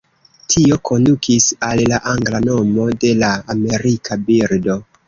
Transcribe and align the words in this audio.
Tio 0.53 0.77
kondukis 0.89 1.45
al 1.69 1.83
la 1.93 2.01
angla 2.15 2.43
nomo 2.49 2.89
de 3.05 3.17
la 3.23 3.31
amerika 3.57 4.23
birdo. 4.29 4.85